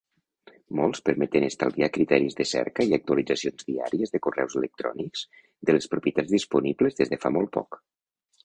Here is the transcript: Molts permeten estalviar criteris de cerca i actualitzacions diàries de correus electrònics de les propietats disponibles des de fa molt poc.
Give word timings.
Molts 0.77 1.01
permeten 1.09 1.43
estalviar 1.49 1.89
criteris 1.97 2.37
de 2.39 2.47
cerca 2.53 2.87
i 2.93 2.97
actualitzacions 2.99 3.67
diàries 3.69 4.15
de 4.15 4.23
correus 4.29 4.57
electrònics 4.63 5.27
de 5.71 5.77
les 5.79 5.91
propietats 5.95 6.37
disponibles 6.39 7.01
des 7.03 7.15
de 7.17 7.25
fa 7.27 7.37
molt 7.39 7.57
poc. 7.61 7.83